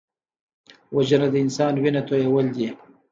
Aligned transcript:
وژنه 0.95 1.27
د 1.33 1.35
انسان 1.43 1.73
وینه 1.83 2.01
تویول 2.07 2.47
دي 2.55 2.67